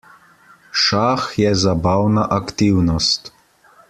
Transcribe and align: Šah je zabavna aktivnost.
Šah 0.83 1.27
je 1.43 1.51
zabavna 1.65 2.27
aktivnost. 2.41 3.31